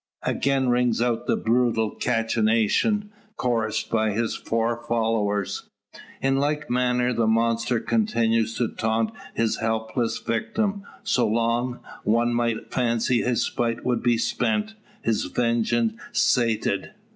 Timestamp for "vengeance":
15.25-15.93